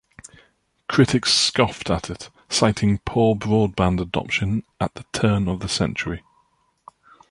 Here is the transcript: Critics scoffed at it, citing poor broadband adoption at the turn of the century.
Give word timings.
Critics 0.89 1.31
scoffed 1.31 1.91
at 1.91 2.09
it, 2.09 2.31
citing 2.49 2.97
poor 3.05 3.35
broadband 3.35 4.01
adoption 4.01 4.63
at 4.79 4.95
the 4.95 5.03
turn 5.13 5.47
of 5.47 5.59
the 5.59 5.69
century. 5.69 6.23